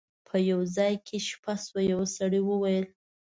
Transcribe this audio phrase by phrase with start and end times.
[0.27, 2.85] په یو ځای کې یې شپه شوه یو سړي وویل.